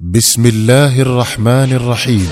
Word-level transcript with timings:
بسم 0.00 0.46
الله 0.46 1.00
الرحمن 1.00 1.72
الرحيم. 1.72 2.30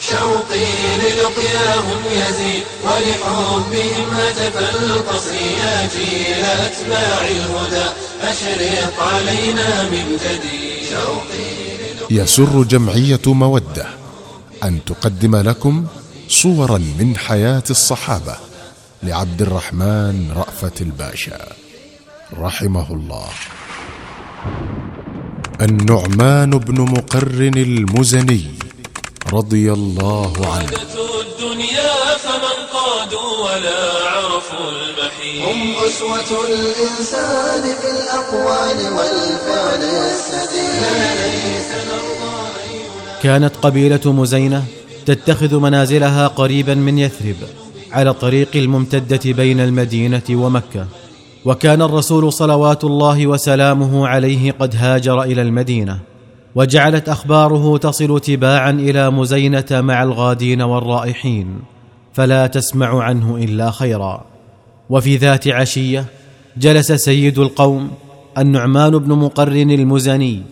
شوقي 0.00 0.66
للقياهم 1.02 2.00
يزيد 2.12 2.62
ولحبهم 2.84 4.10
هتف 4.12 4.58
القصر 4.58 5.34
يا 5.34 5.88
جيل 5.88 6.44
أتباع 6.44 7.20
الهدى 7.28 7.88
أشرق 8.22 9.02
علينا 9.02 9.82
من 9.82 10.18
جديد 10.24 10.88
شوقي 10.90 11.52
يسر 12.10 12.62
جمعية 12.62 13.20
مودة 13.26 13.86
أن 14.64 14.84
تقدم 14.84 15.36
لكم 15.36 15.86
صورا 16.28 16.78
من 16.78 17.16
حياة 17.16 17.64
الصحابة 17.70 18.36
لعبد 19.02 19.42
الرحمن 19.42 20.32
رأفت 20.36 20.82
الباشا. 20.82 21.52
رحمه 22.38 22.92
الله. 22.92 23.28
النعمان 25.62 26.50
بن 26.50 26.80
مقرن 26.80 27.56
المزني 27.56 28.44
رضي 29.32 29.72
الله 29.72 30.32
عنه. 30.52 30.70
الدنيا 31.26 31.94
فمن 32.24 32.56
قادوا 32.72 33.30
ولا 33.44 33.82
عرفوا 34.14 34.66
المحيط 34.70 35.48
هم 35.48 35.60
أسوة 35.86 36.30
الإنسان 36.48 37.62
في 37.80 37.88
الأقوال 37.96 38.78
والفعل 38.96 39.82
السديد. 39.82 40.82
كانت 43.22 43.52
قبيلة 43.62 44.12
مزينة 44.12 44.64
تتخذ 45.06 45.58
منازلها 45.58 46.26
قريبا 46.26 46.74
من 46.74 46.98
يثرب 46.98 47.36
على 47.92 48.10
الطريق 48.10 48.48
الممتدة 48.54 49.32
بين 49.32 49.60
المدينة 49.60 50.28
ومكة. 50.30 50.86
وكان 51.44 51.82
الرسول 51.82 52.32
صلوات 52.32 52.84
الله 52.84 53.26
وسلامه 53.26 54.08
عليه 54.08 54.52
قد 54.52 54.76
هاجر 54.76 55.22
إلى 55.22 55.42
المدينة 55.42 55.98
وجعلت 56.54 57.08
أخباره 57.08 57.76
تصل 57.76 58.20
تباعا 58.20 58.70
إلى 58.70 59.10
مزينة 59.10 59.64
مع 59.70 60.02
الغادين 60.02 60.62
والرائحين 60.62 61.58
فلا 62.12 62.46
تسمع 62.46 63.02
عنه 63.02 63.36
إلا 63.36 63.70
خيرا. 63.70 64.24
وفي 64.90 65.16
ذات 65.16 65.48
عشية 65.48 66.04
جلس 66.56 66.92
سيد 66.92 67.38
القوم 67.38 67.90
النعمان 68.38 68.98
بن 68.98 69.12
مقرن 69.12 69.70
المزني 69.70 70.42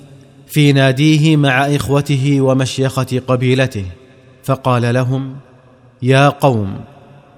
في 0.46 0.72
ناديه 0.72 1.36
مع 1.36 1.66
إخوته 1.66 2.41
ومشيخة 2.41 3.20
قبيلته 3.27 3.84
فقال 4.44 4.94
لهم 4.94 5.36
يا 6.02 6.28
قوم 6.28 6.77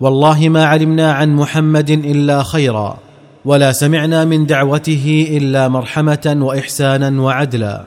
والله 0.00 0.48
ما 0.48 0.64
علمنا 0.64 1.12
عن 1.12 1.34
محمد 1.34 1.90
إلا 1.90 2.42
خيرا 2.42 2.98
ولا 3.44 3.72
سمعنا 3.72 4.24
من 4.24 4.46
دعوته 4.46 5.28
إلا 5.30 5.68
مرحمة 5.68 6.36
وإحسانا 6.40 7.22
وعدلا 7.22 7.84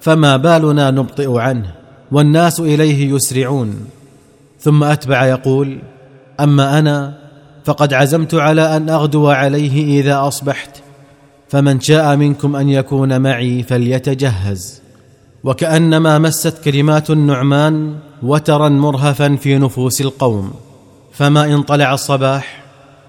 فما 0.00 0.36
بالنا 0.36 0.90
نبطئ 0.90 1.38
عنه 1.38 1.72
والناس 2.12 2.60
إليه 2.60 3.14
يسرعون. 3.14 3.86
ثم 4.60 4.84
أتبع 4.84 5.26
يقول 5.26 5.78
أما 6.40 6.78
أنا 6.78 7.14
فقد 7.64 7.94
عزمت 7.94 8.34
على 8.34 8.76
أن 8.76 8.88
أغدو 8.88 9.30
عليه 9.30 10.00
إذا 10.00 10.28
أصبحت 10.28 10.82
فمن 11.48 11.80
شاء 11.80 12.16
منكم 12.16 12.56
أن 12.56 12.68
يكون 12.68 13.20
معي 13.20 13.62
فليتجهز. 13.62 14.82
وكأنما 15.44 16.18
مست 16.18 16.64
كلمات 16.64 17.10
النعمان 17.10 17.94
وترا 18.22 18.68
مرهفا 18.68 19.36
في 19.36 19.58
نفوس 19.58 20.00
القوم 20.00 20.52
فما 21.12 21.44
إن 21.44 21.62
طلع 21.62 21.94
الصباح 21.94 22.61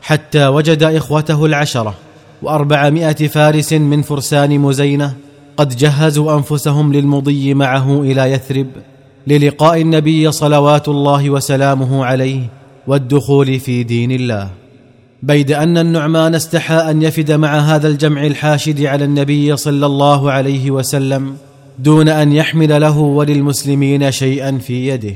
حتى 0.04 0.48
وجد 0.48 0.84
إخوته 0.84 1.46
العشرة 1.46 1.94
وأربعمائة 2.42 3.28
فارس 3.28 3.74
من 3.74 4.02
فرسان 4.02 4.60
مزينة 4.60 5.14
قد 5.58 5.76
جهزوا 5.76 6.36
أنفسهم 6.38 6.94
للمضي 6.94 7.54
معه 7.54 8.02
إلى 8.02 8.32
يثرب 8.32 8.68
للقاء 9.28 9.82
النبي 9.82 10.32
صلوات 10.32 10.88
الله 10.88 11.30
وسلامه 11.30 12.06
عليه 12.06 12.40
والدخول 12.88 13.60
في 13.60 13.84
دين 13.84 14.12
الله. 14.12 14.50
بيد 15.24 15.52
أن 15.52 15.78
النعمان 15.78 16.36
استحى 16.36 16.76
أن 16.76 17.02
يفد 17.02 17.32
مع 17.32 17.58
هذا 17.58 17.88
الجمع 17.88 18.26
الحاشد 18.26 18.82
على 18.82 19.06
النبي 19.06 19.58
صلى 19.58 19.86
الله 19.86 20.32
عليه 20.32 20.72
وسلم 20.72 21.36
دون 21.80 22.10
أن 22.10 22.34
يحمل 22.34 22.82
له 22.82 23.00
وللمسلمين 23.00 24.12
شيئا 24.12 24.58
في 24.58 24.88
يده. 24.88 25.16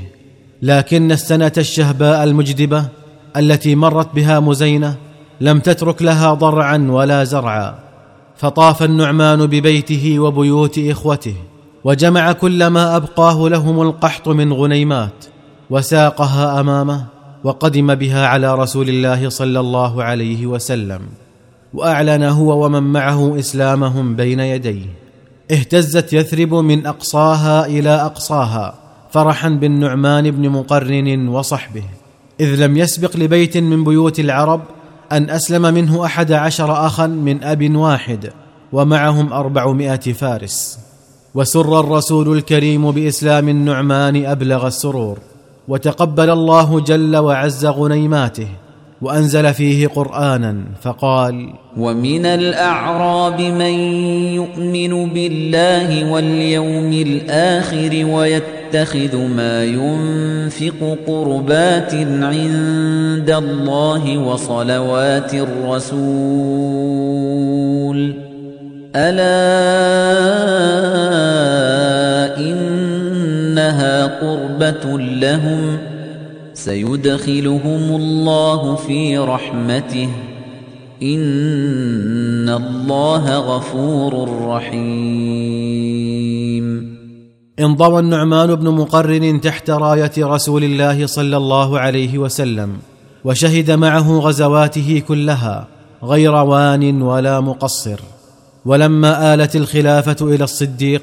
لكن 0.62 1.12
السنة 1.12 1.52
الشهباء 1.58 2.24
المجدبة 2.24 2.84
التي 3.36 3.74
مرت 3.74 4.14
بها 4.14 4.40
مزينة 4.40 4.96
لم 5.40 5.60
تترك 5.60 6.02
لها 6.02 6.34
ضرعا 6.34 6.86
ولا 6.90 7.24
زرعا 7.24 7.74
فطاف 8.36 8.82
النعمان 8.82 9.46
ببيته 9.46 10.18
وبيوت 10.18 10.78
إخوته 10.78 11.34
وجمع 11.84 12.32
كل 12.32 12.66
ما 12.66 12.96
أبقاه 12.96 13.48
لهم 13.48 13.82
القحط 13.82 14.28
من 14.28 14.52
غنيمات 14.52 15.24
وساقها 15.70 16.60
أمامه 16.60 17.04
وقدم 17.44 17.94
بها 17.94 18.26
على 18.26 18.54
رسول 18.54 18.88
الله 18.88 19.28
صلى 19.28 19.60
الله 19.60 20.04
عليه 20.04 20.46
وسلم 20.46 21.00
وأعلن 21.74 22.22
هو 22.22 22.64
ومن 22.64 22.82
معه 22.82 23.38
إسلامهم 23.38 24.16
بين 24.16 24.40
يديه. 24.40 24.86
اهتزت 25.50 26.12
يثرب 26.12 26.54
من 26.54 26.86
أقصاها 26.86 27.66
إلى 27.66 27.90
أقصاها 27.90 28.74
فرحا 29.10 29.48
بالنعمان 29.48 30.30
بن 30.30 30.48
مقرن 30.48 31.28
وصحبه. 31.28 31.84
إذ 32.40 32.54
لم 32.54 32.76
يسبق 32.76 33.16
لبيت 33.16 33.56
من 33.56 33.84
بيوت 33.84 34.20
العرب 34.20 34.60
أن 35.12 35.30
أسلم 35.30 35.62
منه 35.74 36.04
أحد 36.04 36.32
عشر 36.32 36.86
أخا 36.86 37.06
من 37.06 37.44
أب 37.44 37.76
واحد 37.76 38.30
ومعهم 38.72 39.32
أربعمائة 39.32 40.12
فارس. 40.12 40.78
وسر 41.34 41.80
الرسول 41.80 42.36
الكريم 42.36 42.90
بإسلام 42.90 43.48
النعمان 43.48 44.26
أبلغ 44.26 44.66
السرور 44.66 45.18
وتقبل 45.68 46.30
الله 46.30 46.80
جل 46.80 47.16
وعز 47.16 47.66
غنيماته. 47.66 48.48
وأنزل 49.02 49.54
فيه 49.54 49.86
قرآنا 49.86 50.56
فقال 50.82 51.52
ومن 51.76 52.26
الأعراب 52.26 53.40
من 53.40 53.74
يؤمن 54.34 55.08
بالله 55.08 56.12
واليوم 56.12 56.92
الآخر 56.92 58.04
ويتخذ 58.04 59.16
ما 59.16 59.64
ينفق 59.64 60.98
قربات 61.06 61.94
عند 61.94 63.30
الله 63.30 64.18
وصلوات 64.18 65.34
الرسول. 65.34 66.78
ألا 68.96 69.38
إنها 72.36 74.06
قربة 74.06 74.98
لهم؟ 74.98 75.78
سيدخلهم 76.58 77.96
الله 77.96 78.74
في 78.74 79.18
رحمته. 79.18 80.08
إن 81.02 82.48
الله 82.48 83.38
غفور 83.38 84.44
رحيم. 84.46 84.78
انضوى 87.60 88.00
النعمان 88.00 88.54
بن 88.54 88.68
مقرن 88.68 89.40
تحت 89.40 89.70
راية 89.70 90.12
رسول 90.18 90.64
الله 90.64 91.06
صلى 91.06 91.36
الله 91.36 91.78
عليه 91.78 92.18
وسلم 92.18 92.76
وشهد 93.24 93.70
معه 93.70 94.18
غزواته 94.18 95.02
كلها 95.08 95.66
غير 96.04 96.32
وان 96.34 97.02
ولا 97.02 97.40
مقصر. 97.40 98.00
ولما 98.64 99.34
آلت 99.34 99.56
الخلافة 99.56 100.34
إلى 100.34 100.44
الصديق 100.44 101.02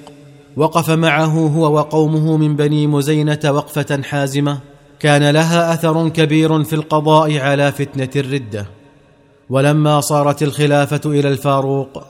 وقف 0.57 0.89
معه 0.89 1.47
هو 1.47 1.73
وقومه 1.73 2.37
من 2.37 2.55
بني 2.55 2.87
مزينة 2.87 3.39
وقفة 3.45 4.01
حازمة 4.03 4.74
كان 4.99 5.29
لها 5.29 5.73
أثر 5.73 6.09
كبير 6.09 6.63
في 6.63 6.73
القضاء 6.73 7.37
على 7.37 7.71
فتنة 7.71 8.09
الردة. 8.15 8.65
ولما 9.49 10.01
صارت 10.01 10.43
الخلافة 10.43 11.01
إلى 11.05 11.29
الفاروق 11.29 12.03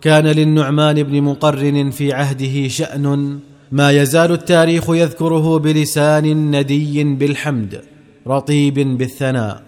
كان 0.00 0.26
للنعمان 0.26 1.02
بن 1.02 1.22
مقرن 1.22 1.90
في 1.90 2.12
عهده 2.12 2.68
شأن 2.68 3.38
ما 3.72 3.90
يزال 3.90 4.32
التاريخ 4.32 4.84
يذكره 4.88 5.58
بلسان 5.58 6.56
ندي 6.56 7.04
بالحمد 7.04 7.80
رطيب 8.26 8.98
بالثناء. 8.98 9.62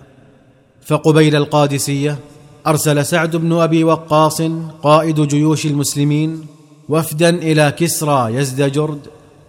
فقبيل 0.87 1.37
القادسية 1.37 2.19
أرسل 2.67 3.05
سعد 3.05 3.37
بن 3.37 3.53
أبي 3.53 3.85
وقاص 3.85 4.43
قائد 4.83 5.21
جيوش 5.21 5.67
المسلمين 5.67 6.47
وفدا 6.89 7.29
إلى 7.29 7.73
كسرى 7.79 8.35
يزدجرد 8.35 8.99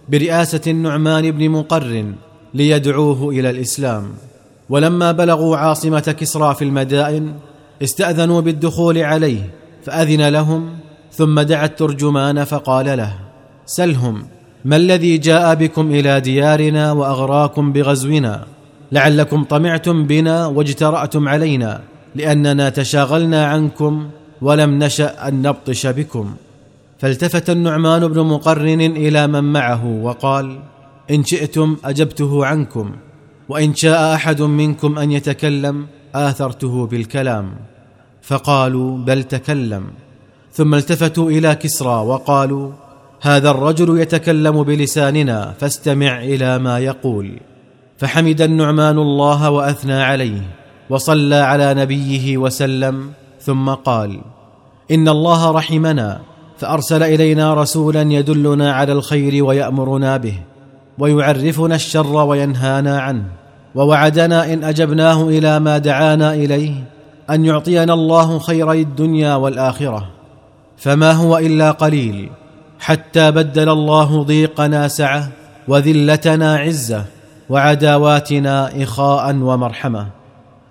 برئاسة 0.08 0.60
النعمان 0.66 1.30
بن 1.30 1.48
مقرن 1.48 2.14
ليدعوه 2.54 3.30
إلى 3.30 3.50
الإسلام. 3.50 4.04
ولما 4.70 5.12
بلغوا 5.12 5.56
عاصمة 5.56 6.14
كسرى 6.18 6.54
في 6.54 6.64
المدائن 6.64 7.34
استأذنوا 7.82 8.40
بالدخول 8.40 8.98
عليه 8.98 9.50
فأذن 9.84 10.28
لهم 10.28 10.68
ثم 11.12 11.40
دعا 11.40 11.64
الترجمان 11.64 12.44
فقال 12.44 12.86
له 12.98 13.12
سلهم 13.66 14.26
ما 14.64 14.76
الذي 14.76 15.18
جاء 15.18 15.54
بكم 15.54 15.90
إلى 15.90 16.20
ديارنا 16.20 16.92
وأغراكم 16.92 17.72
بغزونا؟ 17.72 18.44
لعلكم 18.92 19.44
طمعتم 19.44 20.06
بنا 20.06 20.46
واجترأتم 20.46 21.28
علينا 21.28 21.80
لأننا 22.14 22.68
تشاغلنا 22.68 23.46
عنكم 23.46 24.08
ولم 24.42 24.78
نشأ 24.78 25.28
أن 25.28 25.42
نبطش 25.42 25.86
بكم. 25.86 26.34
فالتفت 26.98 27.50
النعمان 27.50 28.08
بن 28.08 28.20
مقرن 28.20 28.80
إلى 28.80 29.26
من 29.26 29.44
معه 29.44 29.86
وقال 29.86 30.58
إن 31.10 31.24
شئتم 31.24 31.76
أجبته 31.84 32.46
عنكم 32.46 32.90
وإن 33.48 33.74
شاء 33.74 34.14
أحد 34.14 34.42
منكم 34.42 34.98
أن 34.98 35.12
يتكلم 35.12 35.86
آثرته 36.14 36.86
بالكلام. 36.86 37.54
فقالوا 38.22 38.98
بل 38.98 39.22
تكلم. 39.22 39.84
ثم 40.52 40.74
التفتوا 40.74 41.30
إلى 41.30 41.54
كسرى 41.54 42.06
وقالوا 42.06 42.72
هذا 43.20 43.50
الرجل 43.50 44.00
يتكلم 44.00 44.62
بلساننا 44.62 45.54
فاستمع 45.58 46.22
إلى 46.22 46.58
ما 46.58 46.78
يقول. 46.78 47.40
فحمد 47.98 48.40
النعمان 48.40 48.98
الله 48.98 49.50
وأثنى 49.50 50.02
عليه 50.02 50.42
وصلى 50.90 51.36
على 51.36 51.74
نبيه 51.74 52.38
وسلم 52.38 53.10
ثم 53.40 53.70
قال 53.70 54.20
إن 54.90 55.08
الله 55.08 55.50
رحمنا 55.50 56.20
فأرسل 56.58 57.02
إلينا 57.02 57.54
رسولا 57.54 58.02
يدلنا 58.02 58.72
على 58.72 58.92
الخير 58.92 59.44
ويأمرنا 59.44 60.16
به. 60.16 60.38
ويعرفنا 60.98 61.74
الشر 61.74 62.16
وينهانا 62.24 63.00
عنه. 63.00 63.24
ووعدنا 63.74 64.52
إن 64.52 64.64
أجبناه 64.64 65.28
إلى 65.28 65.60
ما 65.60 65.78
دعانا 65.78 66.34
إليه 66.34 66.84
أن 67.30 67.44
يعطينا 67.44 67.94
الله 67.94 68.38
خيري 68.38 68.80
الدنيا 68.80 69.34
والآخرة. 69.34 70.08
فما 70.76 71.12
هو 71.12 71.38
إلا 71.38 71.70
قليل 71.70 72.30
حتى 72.80 73.30
بدل 73.30 73.68
الله 73.68 74.22
ضيقنا 74.22 74.88
سعة 74.88 75.28
وذلتنا 75.68 76.56
عزة 76.56 77.04
وعداواتنا 77.50 78.82
إخاء 78.82 79.36
ومرحمة. 79.36 80.06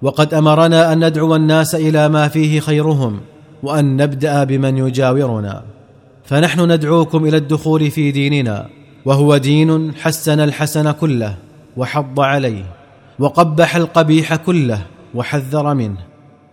وقد 0.01 0.33
أمرنا 0.33 0.94
أن 0.94 1.07
ندعو 1.07 1.36
الناس 1.36 1.75
إلى 1.75 2.10
ما 2.10 2.28
فيه 2.28 2.60
خيرهم 2.60 3.19
وأن 3.63 3.98
نبدأ 3.98 4.44
بمن 4.44 4.78
يجاورنا. 4.78 5.63
فنحن 6.25 6.71
ندعوكم 6.71 7.25
إلى 7.25 7.38
الدخول 7.38 7.92
في 7.92 8.12
ديننا 8.12 8.66
وهو 9.06 9.38
دين 9.38 9.96
حسن 9.96 10.40
الحسن 10.40 10.92
كله 10.92 11.36
وحض 11.78 12.19
عليه 12.19 12.63
وقبح 13.19 13.75
القبيح 13.75 14.36
كله 14.36 14.81
وحذر 15.16 15.74
منه 15.74 15.98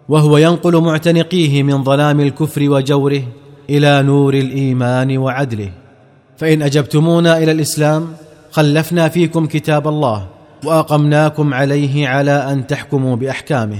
وهو 0.08 0.36
ينقل 0.36 0.80
معتنقيه 0.80 1.62
من 1.62 1.84
ظلام 1.84 2.20
الكفر 2.20 2.70
وجوره 2.70 3.22
إلى 3.70 4.02
نور 4.02 4.34
الإيمان 4.34 5.18
وعدله. 5.18 5.70
فإن 6.36 6.62
أجبتمونا 6.62 7.38
إلى 7.38 7.52
الإسلام 7.52 8.12
خلفنا 8.50 9.08
فيكم 9.08 9.46
كتاب 9.46 9.88
الله 9.88 10.26
وأقمناكم 10.64 11.54
عليه 11.54 12.08
على 12.08 12.52
أن 12.52 12.66
تحكموا 12.66 13.16
بأحكامه 13.16 13.78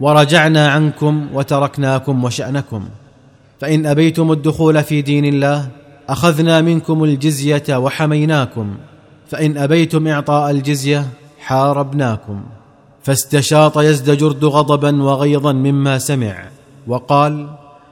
ورجعنا 0.00 0.68
عنكم 0.68 1.26
وتركناكم 1.34 2.24
وشأنكم. 2.24 2.84
فإن 3.60 3.86
أبيتم 3.86 4.32
الدخول 4.32 4.82
في 4.82 5.02
دين 5.02 5.24
الله 5.24 5.68
أخذنا 6.08 6.60
منكم 6.60 7.04
الجزية 7.04 7.76
وحميناكم 7.76 8.74
فإن 9.30 9.58
أبيتم 9.58 10.08
إعطاء 10.08 10.50
الجزية 10.50 11.06
حاربناكم. 11.38 12.42
فاستشاط 13.02 13.78
يزدجرد 13.78 14.44
غضبا 14.44 15.02
وغيظا 15.02 15.52
مما 15.52 15.98
سمع 15.98 16.44
وقال 16.86 17.48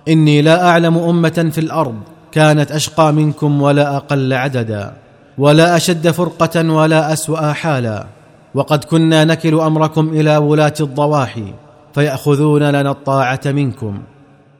إني 0.08 0.42
لا 0.42 0.68
أعلم 0.68 0.98
أمة 0.98 1.50
في 1.52 1.58
الأرض 1.58 1.94
كانت 2.32 2.72
أشقى 2.72 3.12
منكم 3.12 3.62
ولا 3.62 3.96
أقل 3.96 4.32
عددا 4.32 4.92
ولا 5.38 5.76
أشد 5.76 6.10
فرقة 6.10 6.72
ولا 6.72 7.12
أسوأ 7.12 7.52
حالا. 7.52 8.06
وقد 8.54 8.84
كنا 8.84 9.24
نكل 9.24 9.60
أمركم 9.60 10.08
إلى 10.08 10.36
ولاة 10.36 10.74
الضواحي 10.80 11.54
فيأخذون 11.94 12.62
لنا 12.62 12.90
الطاعة 12.90 13.40
منكم. 13.46 13.98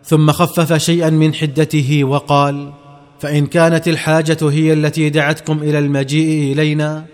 ثم 0.04 0.32
خفف 0.32 0.72
شيئا 0.72 1.10
من 1.10 1.34
حدته 1.34 2.04
وقال 2.04 2.70
فإن 3.22 3.46
كانت 3.46 3.88
الحاجة 3.88 4.38
هي 4.42 4.72
التي 4.72 5.10
دعتكم 5.10 5.58
إلى 5.58 5.78
المجيء 5.78 6.52
إلينا 6.52 7.04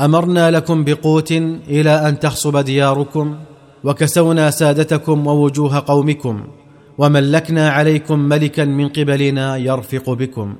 أمرنا 0.00 0.50
لكم 0.50 0.84
بقوت 0.84 1.32
إلى 1.68 2.08
أن 2.08 2.18
تخصب 2.18 2.56
دياركم 2.56 3.36
وكسونا 3.84 4.50
سادتكم 4.50 5.26
ووجوه 5.26 5.82
قومكم 5.86 6.40
وملكنا 6.98 7.70
عليكم 7.70 8.18
ملكا 8.18 8.64
من 8.64 8.88
قبلنا 8.88 9.56
يرفق 9.56 10.10
بكم. 10.10 10.56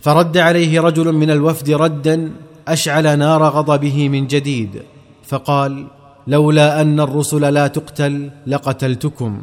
فرد 0.00 0.38
عليه 0.38 0.80
رجل 0.80 1.12
من 1.12 1.30
الوفد 1.30 1.70
ردا 1.70 2.32
أشعل 2.68 3.18
نار 3.18 3.42
غضبه 3.42 4.08
من 4.08 4.26
جديد 4.26 4.82
فقال 5.24 5.86
لولا 6.26 6.80
أن 6.80 7.00
الرسل 7.00 7.54
لا 7.54 7.66
تقتل 7.66 8.30
لقتلتكم 8.46 9.42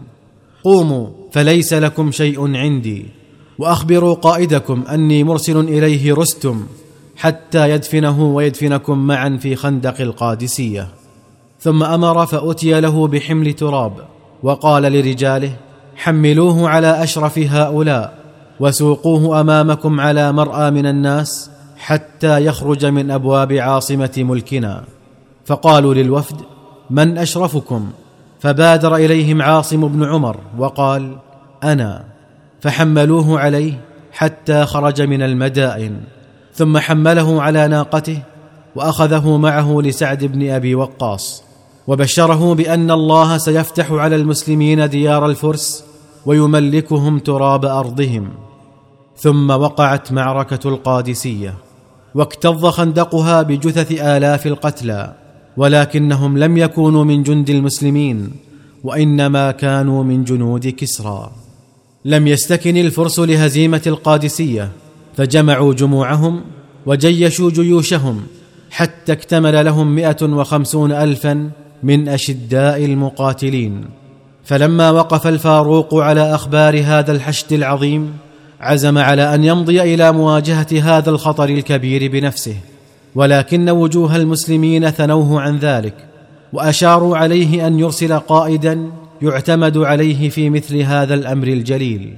قوموا 0.64 1.08
فليس 1.32 1.74
لكم 1.74 2.12
شيء 2.12 2.56
عندي. 2.56 3.19
وأخبروا 3.60 4.14
قائدكم 4.14 4.84
أني 4.94 5.24
مرسل 5.24 5.60
إليه 5.60 6.14
رستم 6.14 6.66
حتى 7.18 7.70
يدفنه 7.70 8.24
ويدفنكم 8.24 8.98
معا 9.08 9.38
في 9.42 9.56
خندق 9.56 10.02
القادسية. 10.02 10.88
ثم 11.60 11.84
أمر 11.84 12.26
فأتي 12.26 12.82
له 12.82 13.08
بحمل 13.08 13.54
تراب 13.54 13.94
وقال 14.44 14.84
لرجاله 14.84 15.52
حملوه 15.96 16.70
على 16.70 17.04
أشرف 17.04 17.38
هؤلاء 17.38 18.20
وسوقوه 18.60 19.42
أمامكم 19.42 20.00
على 20.00 20.32
مرأى 20.32 20.72
من 20.72 20.86
الناس 20.86 21.50
حتى 21.78 22.46
يخرج 22.46 22.86
من 22.86 23.12
أبواب 23.12 23.54
عاصمة 23.54 24.12
ملكنا. 24.18 24.84
فقالوا 25.46 25.94
للوفد 25.94 26.36
من 26.90 27.18
أشرفكم؟ 27.18 27.90
فبادر 28.40 28.96
إليهم 28.96 29.42
عاصم 29.42 29.88
بن 29.88 30.04
عمر 30.04 30.38
وقال 30.58 31.18
أنا. 31.64 32.19
فحملوه 32.62 33.40
عليه 33.40 33.82
حتى 34.12 34.66
خرج 34.66 35.02
من 35.02 35.22
المدائن 35.22 36.02
ثم 36.54 36.78
حمله 36.78 37.42
على 37.42 37.68
ناقته 37.68 38.22
وأخذه 38.76 39.38
معه 39.38 39.82
لسعد 39.82 40.24
بن 40.24 40.50
أبي 40.50 40.76
وقاص 40.76 41.44
وبشره 41.88 42.56
بأن 42.56 42.92
الله 42.92 43.38
سيفتح 43.38 43.92
على 43.92 44.16
المسلمين 44.16 44.90
ديار 44.90 45.26
الفرس 45.26 45.84
ويملكهم 46.26 47.20
تراب 47.20 47.66
أرضهم. 47.66 48.30
ثم 49.18 49.50
وقعت 49.50 50.12
معركة 50.12 50.70
القادسية 50.70 51.54
واكتظ 52.16 52.66
خندقها 52.66 53.42
بجثث 53.42 53.92
آلاف 53.92 54.48
القتلى 54.48 55.14
ولكنهم 55.58 56.38
لم 56.38 56.58
يكونوا 56.58 57.04
من 57.04 57.24
جند 57.24 57.50
المسلمين 57.50 58.32
وإنما 58.84 59.52
كانوا 59.52 60.04
من 60.04 60.24
جنود 60.24 60.68
كسرى. 60.68 61.32
لم 62.06 62.28
يستكن 62.28 62.78
الفرس 62.78 63.19
لهزيمة 63.19 63.81
القادسية 63.88 64.69
فجمعوا 65.18 65.74
جموعهم 65.74 66.42
وجيشوا 66.86 67.51
جيوشهم 67.51 68.22
حتى 68.72 69.12
اكتمل 69.12 69.65
لهم 69.65 69.96
مئة 69.96 70.24
وخمسون 70.24 70.91
الفا 70.91 71.50
من 71.84 72.10
أشداء 72.10 72.86
المقاتلين. 72.86 73.86
فلما 74.44 74.91
وقف 74.91 75.27
الفاروق 75.27 75.96
على 75.96 76.36
أخبار 76.36 76.82
هذا 76.84 77.12
الحشد 77.12 77.53
العظيم 77.53 78.13
عزم 78.60 78.98
على 78.98 79.36
أن 79.36 79.44
يمضي 79.44 79.82
إلى 79.82 80.12
مواجهة 80.12 80.68
هذا 80.84 81.10
الخطر 81.10 81.50
الكبير 81.50 82.12
بنفسه. 82.12 82.56
ولكن 83.15 83.70
وجوه 83.70 84.15
المسلمين 84.15 84.89
ثنوه 84.89 85.41
عن 85.41 85.58
ذلك 85.58 85.94
وأشاروا 86.53 87.18
عليه 87.18 87.68
أن 87.68 87.79
يرسل 87.79 88.20
قائدا 88.20 88.91
يعتمد 89.22 89.78
عليه 89.78 90.30
في 90.30 90.50
مثل 90.50 90.78
هذا 90.78 91.14
الأمر 91.14 91.48
الجليل. 91.48 92.14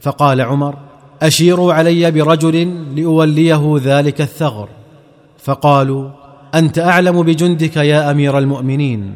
فقال 0.00 0.40
عمر 0.40 0.74
أشيروا 1.22 1.72
علي 1.72 2.10
برجل 2.10 2.84
لأوليه 2.96 3.78
ذلك 3.84 4.20
الثغر. 4.20 4.68
فقالوا 5.38 6.10
أنت 6.54 6.78
أعلم 6.78 7.22
بجندك 7.22 7.76
يا 7.76 8.10
أمير 8.10 8.38
المؤمنين. 8.38 9.14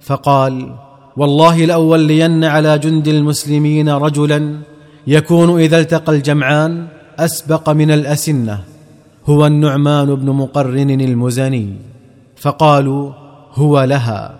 فقال 0.00 0.74
والله 1.16 1.64
لأولين 1.64 2.44
على 2.44 2.78
جند 2.78 3.08
المسلمين 3.08 3.88
رجلا 3.88 4.56
يكون 5.06 5.60
إذا 5.60 5.80
التقى 5.80 6.12
الجمعان 6.12 6.86
أسبق 7.18 7.70
من 7.70 7.90
الأسنة. 7.90 8.60
هو 9.26 9.46
النعمان 9.46 10.14
بن 10.14 10.30
مقرن 10.30 11.00
المزني. 11.00 11.74
فقالوا 12.36 13.12
هو 13.54 13.84
لها. 13.84 14.34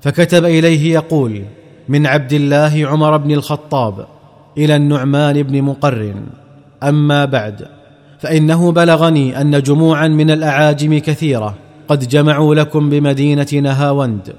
فكتب 0.00 0.44
إليه 0.44 0.94
يقول 0.94 1.42
من 1.90 2.06
عبد 2.06 2.32
الله 2.32 2.86
عمر 2.86 3.16
بن 3.16 3.30
الخطاب 3.30 4.06
إلى 4.58 4.76
النعمان 4.76 5.42
بن 5.42 5.62
مقرن 5.62 6.26
أما 6.82 7.24
بعد 7.24 7.66
فإنه 8.18 8.72
بلغني 8.72 9.40
أن 9.40 9.62
جموعا 9.62 10.08
من 10.08 10.30
الأعاجم 10.30 10.98
كثيرة 10.98 11.54
قد 11.88 12.08
جمعوا 12.08 12.54
لكم 12.54 12.90
بمدينة 12.90 13.46
نهاوند. 13.52 14.32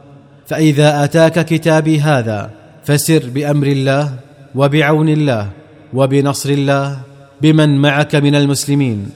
فإذا 0.48 1.03
آتاك 1.03 1.46
كتابي 1.46 2.00
هذا 2.00 2.50
فسر 2.84 3.24
بأمر 3.34 3.67
الله 3.67 4.13
وبعون 4.55 5.10
الله 5.10 5.50
وبنصر 5.93 6.50
الله 6.50 7.00
بمن 7.41 7.77
معك 7.77 8.15
من 8.15 8.36
المسلمين. 8.36 9.10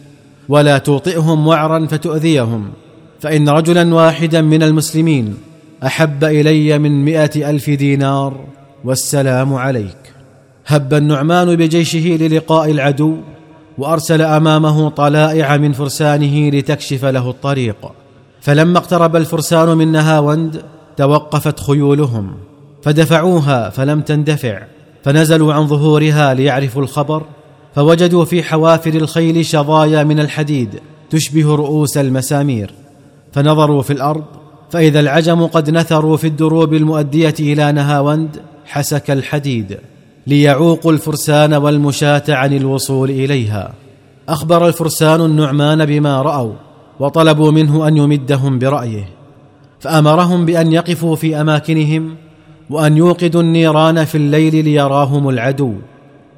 ولا 0.50 0.78
توطئهم 0.78 1.48
وعرا 1.48 1.86
فتؤذيهم. 1.86 2.64
فإن 3.20 3.50
رجلا 3.50 3.96
واحدا 3.96 4.42
من 4.42 4.64
المسلمين 4.64 5.38
أحب 5.86 6.24
إلي 6.24 6.80
من 6.80 7.06
مائه 7.06 7.50
ألف 7.50 7.70
دينار 7.70 8.46
والسلام 8.84 9.54
عليك. 9.54 10.14
هب 10.68 10.94
النعمان 10.94 11.56
بجيشه 11.56 12.18
للقاء 12.20 12.72
العدو 12.72 13.18
وأرسل 13.78 14.22
أمامه 14.22 14.90
طلائع 14.90 15.58
من 15.58 15.72
فرسانه 15.72 16.50
لتكشف 16.50 17.06
له 17.06 17.30
الطريق. 17.30 17.92
فلما 18.42 18.78
اقترب 18.78 19.16
الفرسان 19.16 19.78
من 19.78 19.92
نهاوند 19.92 20.62
توقفت 20.98 21.60
خيولهم. 21.60 22.34
فدفعوها 22.84 23.70
فلم 23.70 24.02
تندفع. 24.02 24.62
فنزلوا 25.04 25.54
عن 25.54 25.68
ظهورها 25.68 26.34
ليعرفوا 26.34 26.82
الخبر. 26.82 27.24
فوجدوا 27.76 28.26
في 28.26 28.44
حوافر 28.44 28.94
الخيل 28.94 29.46
شظايا 29.46 30.04
من 30.04 30.20
الحديد 30.20 30.80
تشبه 31.10 31.56
رؤوس 31.56 31.98
المسامير. 31.98 32.72
فنظروا 33.34 33.82
في 33.82 33.94
الأرض 33.94 34.24
فإذا 34.76 35.00
العجم 35.00 35.46
قد 35.46 35.70
نثروا 35.70 36.18
في 36.18 36.28
الدروب 36.28 36.74
المؤدية 36.74 37.34
إلى 37.40 37.72
نهاوند 37.72 38.42
حسك 38.66 39.12
الحديد 39.12 39.78
ليعوقوا 40.28 40.92
الفرسان 40.92 41.54
والمشاة 41.54 42.24
عن 42.30 42.54
الوصول 42.54 43.10
إليها. 43.10 43.74
أخبر 44.30 44.68
الفرسان 44.68 45.22
النعمان 45.22 45.86
بما 45.86 46.22
رأوا 46.22 46.54
وطلبوا 47.00 47.52
منه 47.52 47.88
أن 47.88 47.98
يمدهم 47.98 48.60
برأيه. 48.60 49.10
فأمرهم 49.80 50.46
بأن 50.46 50.72
يقفوا 50.72 51.16
في 51.16 51.42
أماكنهم 51.42 52.16
وأن 52.70 52.98
يوقدوا 52.98 53.42
النيران 53.42 54.06
في 54.06 54.16
الليل 54.16 54.66
ليراهم 54.66 55.30
العدو. 55.30 55.74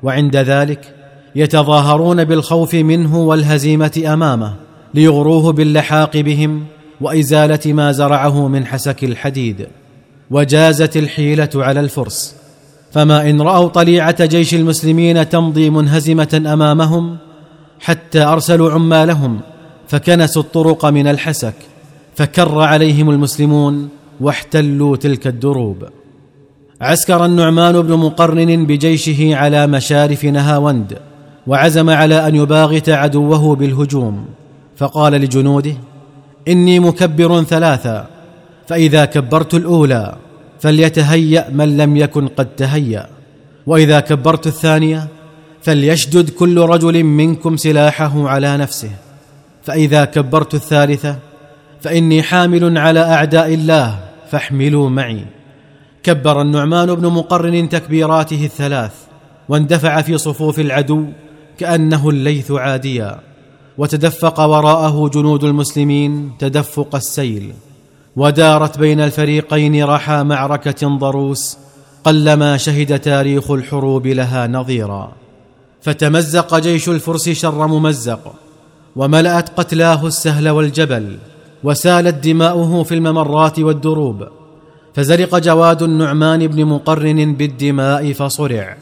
وعند 0.03 0.36
ذلك 0.36 0.96
يتظاهرون 1.36 2.24
بالخوف 2.24 2.75
منه 2.75 3.17
والهزيمة 3.17 4.03
أمامه 4.13 4.53
ليغروه 4.94 5.51
باللحاق 5.51 6.17
بهم 6.17 6.63
وإزالة 7.01 7.74
ما 7.74 7.92
زرعه 7.92 8.48
من 8.48 8.66
حسك 8.66 9.04
الحديد 9.04 9.68
وجازت 10.32 10.98
الحيلة 10.98 11.50
على 11.56 11.80
الفرس. 11.80 12.36
فما 12.92 13.30
إن 13.30 13.42
رأوا 13.42 13.68
طليعة 13.68 14.25
جيش 14.25 14.54
المسلمين 14.56 15.30
تمضي 15.30 15.70
منهزمة 15.70 16.42
أمامهم 16.54 17.18
حتى 17.80 18.24
أرسلوا 18.24 18.72
عمالهم 18.72 19.39
فكنسوا 19.88 20.42
الطرق 20.42 20.86
من 20.86 21.08
الحسك 21.08 21.54
فكر 22.16 22.60
عليهم 22.60 23.10
المسلمون 23.10 23.89
واحتلوا 24.22 24.96
تلك 24.96 25.27
الدروب. 25.27 25.84
عسكر 26.82 27.25
النعمان 27.25 27.82
بن 27.82 27.94
مقرن 27.94 28.66
بجيشه 28.66 29.36
على 29.36 29.68
مشارف 29.68 30.25
نهاوند 30.25 30.98
وعزم 31.48 31.89
على 31.89 32.27
أن 32.27 32.36
يباغت 32.36 32.89
عدوه 32.89 33.56
بالهجوم. 33.56 34.25
فقال 34.77 35.13
لجنوده 35.13 35.74
إني 36.48 36.80
مكبر 36.80 37.44
ثلاثا 37.44 38.08
فإذا 38.68 39.06
كبرت 39.06 39.54
الأولى 39.54 40.16
فليتهيأ 40.60 41.50
من 41.51 41.77
لم 41.77 41.98
يكن 41.98 42.27
قد 42.27 42.56
تهيأ 42.56 43.08
وإذا 43.66 44.00
كبرت 44.00 44.48
الثانية 44.48 45.08
فليشدد 45.62 46.30
كل 46.30 46.60
رجل 46.62 47.04
منكم 47.04 47.58
سلاحه 47.58 48.30
على 48.30 48.58
نفسه 48.58 48.89
فإذا 49.63 50.06
كبرت 50.06 50.54
الثالثة 50.54 51.16
فإني 51.82 52.24
حامل 52.24 52.77
على 52.77 53.00
أعداء 53.00 53.54
الله 53.54 54.00
فاحملوا 54.32 54.89
معي. 54.89 55.25
كبر 56.04 56.42
النعمان 56.42 56.96
بن 56.96 57.08
مقرن 57.08 57.70
تكبيراته 57.70 58.46
الثلاث 58.46 58.92
واندفع 59.50 60.01
في 60.01 60.18
صفوف 60.18 60.60
العدو 60.60 61.06
كأنه 61.58 62.10
الليث 62.10 62.51
عاديا. 62.51 63.20
وتدفق 63.78 64.40
وراءه 64.40 65.10
جنود 65.10 65.44
المسلمين 65.44 66.32
تدفق 66.40 66.96
السيل 66.96 67.54
ودارت 68.16 68.80
بين 68.80 69.00
الفريقين 69.02 69.84
رحى 69.84 70.24
معركة 70.24 70.98
ضروس 70.98 71.58
قلما 72.04 72.58
شهد 72.58 73.00
تاريخ 73.00 73.52
الحروب 73.52 74.08
لها 74.08 74.48
نظيرا. 74.48 75.12
فتمزق 75.82 76.60
جيش 76.60 76.90
الفرس 76.90 77.30
شر 77.30 77.68
ممزق 77.68 78.34
وملأت 78.96 79.60
قتلاه 79.60 80.08
السهل 80.08 80.50
والجبل 80.50 81.18
وسالت 81.64 82.28
دماؤه 82.28 82.84
في 82.84 82.94
الممرات 82.96 83.60
والدروب. 83.60 84.28
فزرق 84.94 85.38
جواد 85.38 85.84
النعمان 85.84 86.48
بن 86.48 86.66
مقرن 86.66 87.34
بالدماء 87.34 88.14
فصرع 88.14 88.78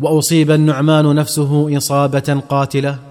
وأصيب 0.00 0.50
النعمان 0.50 1.14
نفسه 1.14 1.76
إصابة 1.76 2.42
قاتلة 2.48 3.07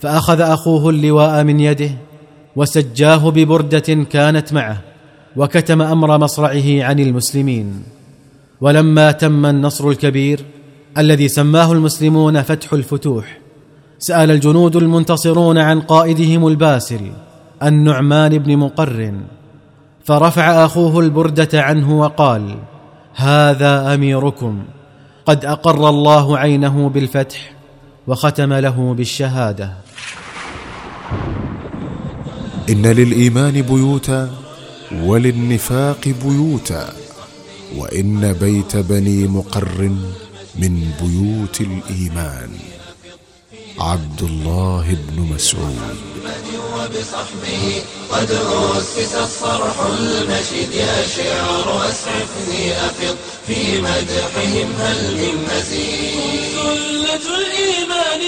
فأخذ 0.00 0.40
أخوه 0.40 0.90
اللواء 0.90 1.44
من 1.44 1.60
يده 1.60 1.90
وسجاه 2.56 3.30
ببردة 3.30 3.94
كانت 4.10 4.52
معه 4.52 4.80
وكتم 5.36 5.82
أمر 5.82 6.18
مصرعه 6.18 6.84
عن 6.84 6.98
المسلمين. 6.98 7.82
ولما 8.60 9.12
تم 9.12 9.46
النصر 9.46 9.88
الكبير 9.88 10.44
الذي 10.98 11.28
سماه 11.28 11.72
المسلمون 11.72 12.42
فتح 12.42 12.72
الفتوح 12.72 13.38
سأل 13.98 14.30
الجنود 14.30 14.76
المنتصرون 14.76 15.58
عن 15.58 15.80
قائدهم 15.80 16.46
الباسل 16.46 17.00
النعمان 17.62 18.38
بن 18.38 18.56
مقرن 18.56 19.20
فرفع 20.04 20.64
أخوه 20.64 21.00
البردة 21.00 21.62
عنه 21.62 22.00
وقال 22.00 22.56
هذا 23.14 23.94
أميركم 23.94 24.62
قد 25.26 25.44
أقر 25.44 25.88
الله 25.88 26.38
عينه 26.38 26.88
بالفتح 26.88 27.52
وختم 28.06 28.52
له 28.52 28.94
بالشهادة. 28.94 29.72
إن 32.68 32.86
للإيمان 32.86 33.62
بيوتا 33.62 34.30
وللنفاق 34.92 36.08
بيوتا 36.24 36.92
وإن 37.76 38.32
بيت 38.32 38.76
بني 38.76 39.26
مقر 39.26 39.90
من 40.56 40.90
بيوت 41.02 41.60
الإيمان. 41.60 42.50
عبد 43.78 44.22
الله 44.22 44.96
بن 45.08 45.22
مسعود. 45.34 45.96
وبصحبه 46.78 47.82
قد 48.10 48.30
أسس 48.30 49.14
الصرح 49.14 49.80
المشيد 49.80 50.72
يا 50.72 51.06
شعر 51.16 51.88
أسعفني 51.90 52.72
أفض 52.86 53.16
في 53.46 53.80
مدحهم 53.80 54.72
هل 54.78 55.16
من 55.16 55.44
مزيد 55.50 56.52
سلة 56.54 57.36
الإيمان 57.38 58.20